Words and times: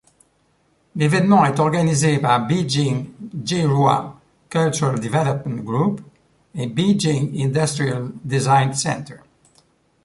L’évènement 0.95 1.45
est 1.45 1.59
organisé 1.59 2.17
par 2.17 2.47
Beijing 2.47 3.07
Gehua 3.45 4.19
Cultural 4.49 4.99
Development 4.99 5.63
Group 5.63 6.01
et 6.55 6.65
Beijing 6.65 7.31
Industrial 7.39 8.09
Design 8.25 8.73
Center. 8.73 9.19